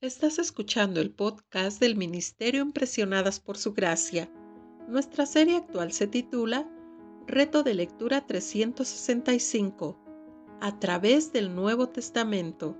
Estás 0.00 0.38
escuchando 0.38 1.00
el 1.00 1.10
podcast 1.10 1.80
del 1.80 1.96
Ministerio 1.96 2.62
Impresionadas 2.62 3.40
por 3.40 3.58
Su 3.58 3.74
Gracia. 3.74 4.30
Nuestra 4.86 5.26
serie 5.26 5.56
actual 5.56 5.90
se 5.90 6.06
titula 6.06 6.70
Reto 7.26 7.64
de 7.64 7.74
Lectura 7.74 8.24
365 8.24 9.98
a 10.60 10.78
través 10.78 11.32
del 11.32 11.52
Nuevo 11.52 11.88
Testamento. 11.88 12.76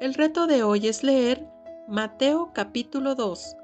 El 0.00 0.14
reto 0.14 0.46
de 0.46 0.62
hoy 0.62 0.88
es 0.88 1.02
leer 1.02 1.46
Mateo 1.88 2.52
capítulo 2.54 3.14
2, 3.14 3.54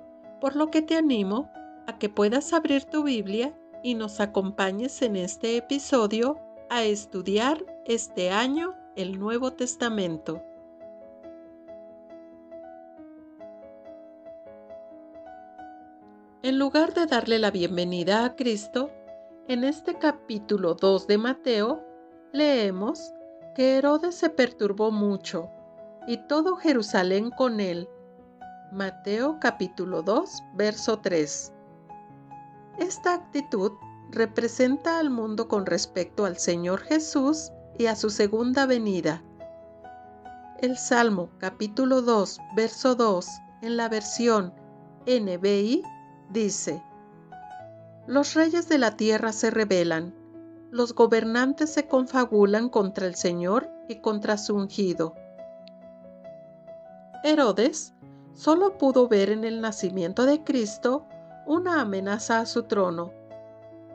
por 0.43 0.55
lo 0.55 0.71
que 0.71 0.83
te 0.83 0.97
animo 0.97 1.51
a 1.87 1.99
que 1.99 2.11
puedas 2.11 2.53
abrir 2.53 2.85
tu 2.85 3.05
Biblia 3.05 3.59
y 3.83 3.95
nos 3.95 4.21
acompañes 4.21 5.01
en 5.01 5.17
este 5.17 5.57
episodio 5.57 6.39
a 6.71 6.85
estudiar 6.85 7.65
este 7.87 8.31
año 8.31 8.75
el 8.97 9.19
Nuevo 9.19 9.53
Testamento. 9.53 10.43
En 16.43 16.59
lugar 16.59 16.95
de 16.95 17.07
darle 17.07 17.39
la 17.39 17.51
bienvenida 17.51 18.25
a 18.25 18.37
Cristo, 18.37 18.91
en 19.49 19.65
este 19.65 19.95
capítulo 19.95 20.75
2 20.75 21.07
de 21.07 21.19
Mateo 21.19 21.85
leemos 22.33 23.13
que 23.55 23.79
Herodes 23.79 24.15
se 24.15 24.31
perturbó 24.31 24.91
mucho 24.91 25.51
y 26.07 26.19
todo 26.29 26.57
Jerusalén 26.57 27.31
con 27.31 27.61
él. 27.61 27.89
Mateo 28.73 29.39
capítulo 29.41 30.03
2, 30.03 30.43
verso 30.55 31.01
3. 31.01 31.53
Esta 32.79 33.15
actitud 33.15 33.73
representa 34.11 34.99
al 34.99 35.11
mundo 35.11 35.49
con 35.49 35.67
respecto 35.67 36.25
al 36.25 36.39
Señor 36.39 36.81
Jesús 36.81 37.53
y 37.79 37.87
a 37.87 37.97
su 37.97 38.11
segunda 38.11 38.67
venida. 38.67 39.23
El 40.61 40.77
Salmo 40.77 41.31
capítulo 41.39 42.03
2, 42.03 42.39
verso 42.57 42.95
2, 42.95 43.29
en 43.63 43.77
la 43.77 43.89
versión 43.89 44.53
NBI, 45.07 45.83
dice, 46.31 46.83
Los 48.07 48.35
reyes 48.35 48.69
de 48.69 48.79
la 48.79 48.97
tierra 48.97 49.33
se 49.33 49.51
rebelan, 49.51 50.15
los 50.71 50.95
gobernantes 50.95 51.71
se 51.73 51.87
confabulan 51.87 52.69
contra 52.69 53.07
el 53.07 53.15
Señor 53.15 53.71
y 53.89 54.01
contra 54.01 54.37
su 54.37 54.55
ungido. 54.55 55.15
Herodes 57.25 57.95
solo 58.35 58.79
pudo 58.79 59.09
ver 59.09 59.31
en 59.31 59.45
el 59.45 59.61
nacimiento 59.61 60.27
de 60.27 60.45
Cristo 60.45 61.07
una 61.47 61.81
amenaza 61.81 62.41
a 62.41 62.47
su 62.47 62.65
trono, 62.65 63.13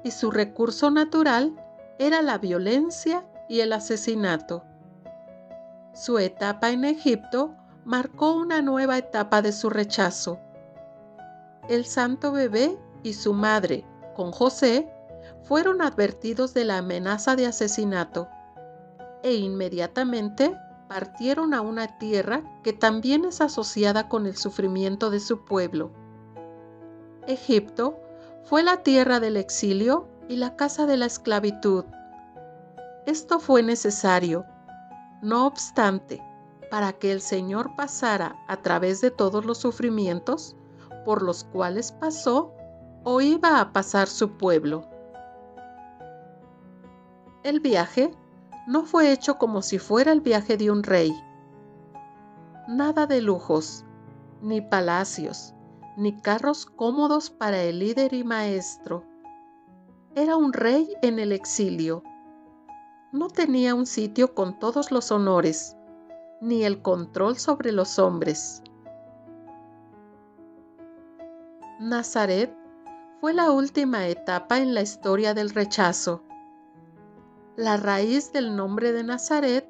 y 0.03 0.11
su 0.11 0.31
recurso 0.31 0.91
natural 0.91 1.53
era 1.97 2.21
la 2.21 2.37
violencia 2.37 3.25
y 3.47 3.61
el 3.61 3.73
asesinato. 3.73 4.63
Su 5.93 6.19
etapa 6.19 6.71
en 6.71 6.85
Egipto 6.85 7.55
marcó 7.85 8.33
una 8.33 8.61
nueva 8.61 8.97
etapa 8.97 9.41
de 9.41 9.51
su 9.51 9.69
rechazo. 9.69 10.39
El 11.69 11.85
santo 11.85 12.31
bebé 12.31 12.77
y 13.03 13.13
su 13.13 13.33
madre, 13.33 13.85
con 14.15 14.31
José, 14.31 14.91
fueron 15.43 15.81
advertidos 15.81 16.53
de 16.53 16.65
la 16.65 16.77
amenaza 16.77 17.35
de 17.35 17.47
asesinato 17.47 18.27
e 19.23 19.35
inmediatamente 19.35 20.57
partieron 20.87 21.53
a 21.53 21.61
una 21.61 21.97
tierra 21.97 22.43
que 22.63 22.73
también 22.73 23.25
es 23.25 23.41
asociada 23.41 24.09
con 24.09 24.25
el 24.25 24.35
sufrimiento 24.35 25.09
de 25.09 25.19
su 25.19 25.45
pueblo. 25.45 25.91
Egipto 27.27 27.99
fue 28.44 28.61
la 28.61 28.83
tierra 28.83 29.19
del 29.19 29.38
exilio 29.38 30.08
y 30.27 30.36
la 30.36 30.55
casa 30.55 30.86
de 30.86 30.97
la 30.97 31.05
esclavitud. 31.05 31.86
Esto 33.05 33.39
fue 33.39 33.63
necesario, 33.63 34.45
no 35.22 35.47
obstante, 35.47 36.22
para 36.69 36.94
que 36.94 37.11
el 37.11 37.21
Señor 37.21 37.75
pasara 37.75 38.36
a 38.47 38.58
través 38.58 38.99
de 39.02 39.11
todos 39.11 39.45
los 39.45 39.59
sufrimientos 39.59 40.55
por 41.05 41.21
los 41.21 41.43
cuales 41.45 41.92
pasó 41.92 42.54
o 43.04 43.21
iba 43.21 43.59
a 43.59 43.71
pasar 43.71 44.08
su 44.08 44.37
pueblo. 44.37 44.87
El 47.43 47.60
viaje 47.60 48.11
no 48.67 48.83
fue 48.83 49.11
hecho 49.11 49.37
como 49.37 49.61
si 49.61 49.77
fuera 49.80 50.11
el 50.11 50.21
viaje 50.21 50.58
de 50.58 50.71
un 50.71 50.83
rey. 50.83 51.14
Nada 52.67 53.05
de 53.05 53.21
lujos, 53.21 53.86
ni 54.42 54.61
palacios, 54.61 55.54
ni 55.95 56.20
carros 56.20 56.65
cómodos 56.65 57.30
para 57.30 57.61
el 57.61 57.80
líder 57.80 58.14
y 58.14 58.23
maestro. 58.23 59.04
Era 60.15 60.37
un 60.37 60.54
rey 60.54 60.95
en 61.02 61.20
el 61.20 61.31
exilio. 61.31 62.04
No 63.11 63.27
tenía 63.27 63.76
un 63.76 63.86
sitio 63.86 64.33
con 64.33 64.58
todos 64.58 64.92
los 64.92 65.11
honores, 65.11 65.76
ni 66.42 66.64
el 66.64 66.81
control 66.81 67.37
sobre 67.37 67.71
los 67.71 67.99
hombres. 67.99 68.64
Nazaret 71.80 72.55
fue 73.21 73.33
la 73.33 73.52
última 73.52 74.08
etapa 74.08 74.60
en 74.60 74.73
la 74.73 74.81
historia 74.81 75.33
del 75.33 75.52
rechazo. 75.52 76.23
La 77.55 77.77
raíz 77.77 78.31
del 78.33 78.55
nombre 78.55 78.93
de 78.93 79.04
Nazaret 79.04 79.70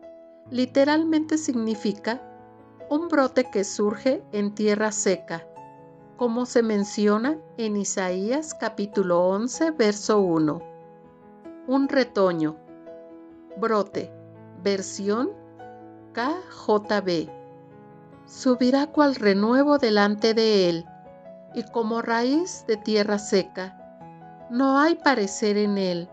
literalmente 0.50 1.38
significa 1.38 2.22
un 2.90 3.07
brote 3.09 3.50
que 3.50 3.63
surge 3.63 4.23
en 4.31 4.55
tierra 4.55 4.91
seca 4.91 5.45
como 6.18 6.46
se 6.46 6.62
menciona 6.62 7.38
en 7.57 7.75
Isaías 7.75 8.53
capítulo 8.53 9.28
11, 9.29 9.72
verso 9.72 10.19
1. 10.19 10.62
Un 11.68 11.90
retoño. 11.90 12.56
Brote. 13.57 14.12
Versión 14.62 15.31
KJB. 16.13 17.29
Subirá 18.25 18.88
cual 18.88 19.16
renuevo 19.16 19.78
delante 19.78 20.34
de 20.34 20.69
él, 20.69 20.85
y 21.53 21.63
como 21.63 22.02
raíz 22.02 22.63
de 22.68 22.78
tierra 22.78 23.18
seca. 23.18 23.78
No 24.50 24.79
hay 24.79 24.96
parecer 24.96 25.57
en 25.57 25.78
él, 25.78 26.09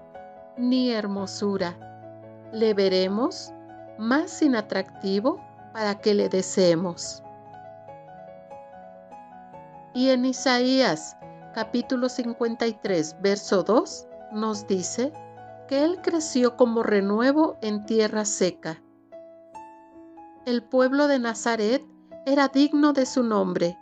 ni 0.56 0.90
hermosura. 0.90 1.76
Le 2.52 2.74
veremos 2.74 3.52
más 3.98 4.30
sin 4.30 4.56
atractivo 4.56 5.40
para 5.72 6.00
que 6.00 6.14
le 6.14 6.28
deseemos. 6.28 7.22
Y 9.92 10.10
en 10.10 10.24
Isaías 10.24 11.16
capítulo 11.52 12.08
53, 12.08 13.16
verso 13.22 13.64
2 13.64 14.06
nos 14.32 14.66
dice 14.68 15.12
que 15.66 15.84
Él 15.84 16.00
creció 16.00 16.56
como 16.56 16.84
renuevo 16.84 17.58
en 17.60 17.84
tierra 17.86 18.24
seca. 18.24 18.80
El 20.46 20.62
pueblo 20.62 21.08
de 21.08 21.18
Nazaret 21.18 21.84
era 22.24 22.46
digno 22.46 22.92
de 22.92 23.04
su 23.04 23.24
nombre. 23.24 23.76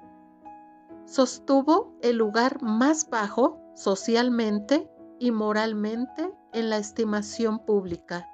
Sostuvo 1.04 1.94
el 2.00 2.16
lugar 2.16 2.62
más 2.62 3.10
bajo 3.10 3.60
socialmente 3.74 4.90
y 5.18 5.30
moralmente 5.30 6.32
en 6.54 6.70
la 6.70 6.78
estimación 6.78 7.58
pública. 7.66 8.26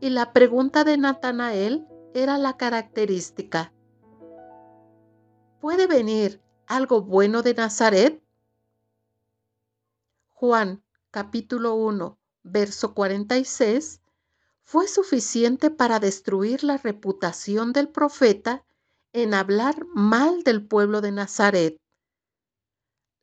Y 0.00 0.10
la 0.10 0.32
pregunta 0.32 0.84
de 0.84 0.98
Natanael 0.98 1.88
era 2.14 2.38
la 2.38 2.56
característica. 2.56 3.72
¿Puede 5.60 5.86
venir 5.86 6.42
algo 6.66 7.00
bueno 7.00 7.42
de 7.42 7.54
Nazaret? 7.54 8.22
Juan 10.32 10.82
capítulo 11.10 11.74
1, 11.74 12.18
verso 12.42 12.92
46, 12.92 14.02
fue 14.64 14.86
suficiente 14.86 15.70
para 15.70 15.98
destruir 15.98 16.62
la 16.62 16.76
reputación 16.76 17.72
del 17.72 17.88
profeta 17.88 18.66
en 19.14 19.32
hablar 19.32 19.86
mal 19.94 20.42
del 20.42 20.66
pueblo 20.66 21.00
de 21.00 21.12
Nazaret. 21.12 21.80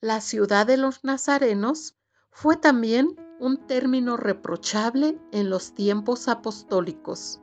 La 0.02 0.20
ciudad 0.20 0.66
de 0.66 0.78
los 0.78 1.04
nazarenos 1.04 1.96
fue 2.32 2.58
también 2.58 3.16
un 3.40 3.68
término 3.68 4.18
reprochable 4.18 5.20
en 5.32 5.52
los 5.52 5.76
tiempos 5.76 6.28
apostólicos. 6.28 7.42